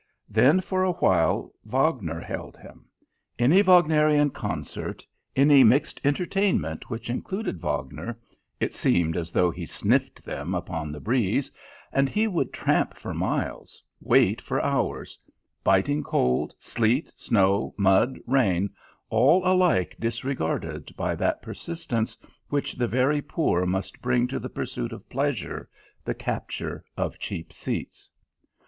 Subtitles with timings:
[0.27, 2.85] Then for a while Wagner held him.
[3.37, 8.17] Any Wagnerian concert, any mixed entertainment which included Wagner
[8.59, 11.51] it seemed as though he sniffed them upon the breeze
[11.93, 15.19] and he would tramp for miles, wait for hours;
[15.63, 18.71] biting cold, sleet, snow, mud, rain,
[19.11, 22.17] all alike disregarded by that persistence
[22.49, 25.69] which the very poor must bring to the pursuit of pleasure,
[26.03, 28.09] the capture of cheap seats.